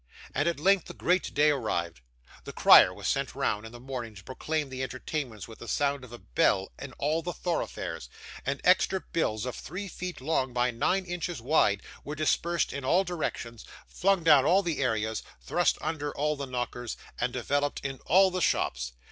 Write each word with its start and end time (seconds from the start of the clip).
And 0.33 0.49
at 0.49 0.59
length 0.59 0.85
the 0.85 0.95
great 0.95 1.31
day 1.31 1.51
arrived. 1.51 2.01
The 2.43 2.51
crier 2.51 2.91
was 2.91 3.07
sent 3.07 3.35
round, 3.35 3.67
in 3.67 3.71
the 3.71 3.79
morning, 3.79 4.15
to 4.15 4.23
proclaim 4.23 4.69
the 4.71 4.81
entertainments 4.81 5.47
with 5.47 5.59
the 5.59 5.67
sound 5.67 6.03
of 6.03 6.33
bell 6.33 6.71
in 6.79 6.93
all 6.93 7.21
the 7.21 7.33
thoroughfares; 7.33 8.09
and 8.43 8.59
extra 8.63 9.01
bills 9.01 9.45
of 9.45 9.55
three 9.55 9.87
feet 9.87 10.19
long 10.19 10.53
by 10.53 10.71
nine 10.71 11.05
inches 11.05 11.39
wide, 11.39 11.83
were 12.03 12.15
dispersed 12.15 12.73
in 12.73 12.83
all 12.83 13.03
directions, 13.03 13.63
flung 13.85 14.23
down 14.23 14.43
all 14.43 14.63
the 14.63 14.79
areas, 14.81 15.21
thrust 15.39 15.77
under 15.81 16.11
all 16.17 16.35
the 16.35 16.47
knockers, 16.47 16.97
and 17.19 17.31
developed 17.31 17.79
in 17.85 17.99
all 18.07 18.31
the 18.31 18.41
shops. 18.41 18.93